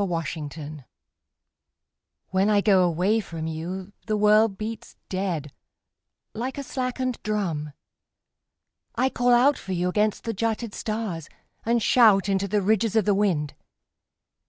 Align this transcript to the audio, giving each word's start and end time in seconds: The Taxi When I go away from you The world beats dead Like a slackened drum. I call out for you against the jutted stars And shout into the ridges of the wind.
The 0.00 0.06
Taxi 0.06 0.84
When 2.28 2.48
I 2.48 2.60
go 2.60 2.84
away 2.84 3.18
from 3.18 3.48
you 3.48 3.92
The 4.06 4.16
world 4.16 4.56
beats 4.56 4.94
dead 5.08 5.50
Like 6.32 6.56
a 6.56 6.62
slackened 6.62 7.20
drum. 7.24 7.72
I 8.94 9.08
call 9.10 9.30
out 9.34 9.58
for 9.58 9.72
you 9.72 9.88
against 9.88 10.22
the 10.22 10.32
jutted 10.32 10.72
stars 10.72 11.28
And 11.66 11.82
shout 11.82 12.28
into 12.28 12.46
the 12.46 12.62
ridges 12.62 12.94
of 12.94 13.06
the 13.06 13.12
wind. 13.14 13.54